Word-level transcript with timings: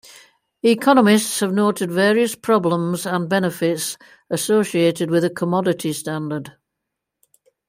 Economists 0.63 1.41
have 1.41 1.53
noted 1.53 1.91
various 1.91 2.33
problems 2.33 3.05
and 3.05 3.29
benefits 3.29 3.99
associated 4.31 5.11
with 5.11 5.23
a 5.23 5.29
commodity 5.29 5.93
standard. 5.93 6.53